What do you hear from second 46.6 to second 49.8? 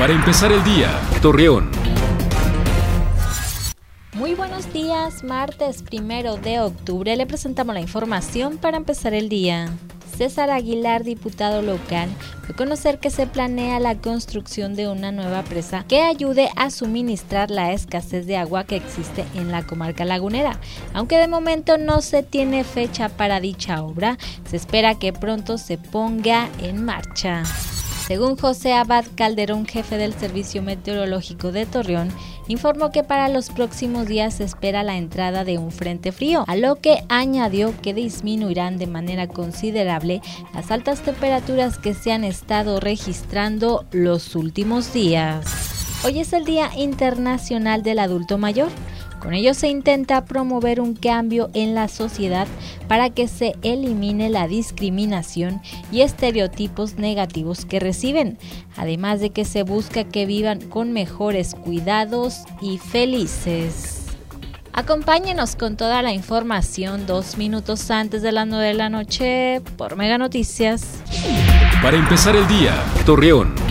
Internacional del Adulto Mayor. Con ello se